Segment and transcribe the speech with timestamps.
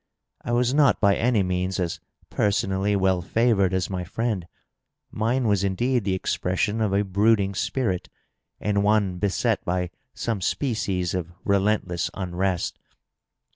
[0.41, 1.99] I was not by any means as
[2.31, 4.47] personally well favored as my friend;
[5.11, 8.09] mine was indeed the expression of a brooding spirit,
[8.59, 12.79] and one beset by some species of relentless unrest.